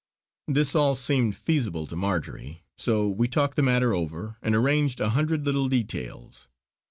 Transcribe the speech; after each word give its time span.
This 0.47 0.73
all 0.73 0.95
seemed 0.95 1.37
feasible 1.37 1.85
to 1.85 1.95
Marjory; 1.95 2.63
so 2.75 3.07
we 3.07 3.27
talked 3.27 3.55
the 3.55 3.61
matter 3.61 3.93
over 3.93 4.35
and 4.41 4.55
arranged 4.55 4.99
a 4.99 5.09
hundred 5.09 5.45
little 5.45 5.69
details. 5.69 6.47